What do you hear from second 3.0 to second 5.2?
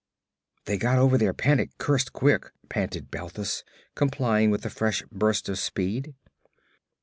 Balthus, complying with a fresh